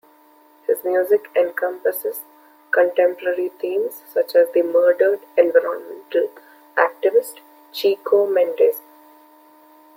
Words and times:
His 0.65 0.83
music 0.83 1.29
encompasses 1.35 2.21
contemporary 2.71 3.49
themes 3.49 4.01
such 4.11 4.33
as 4.35 4.49
the 4.49 4.63
murdered 4.63 5.19
environmental 5.37 6.31
activist, 6.75 7.35
Chico 7.71 8.25
Mendes. 8.25 8.81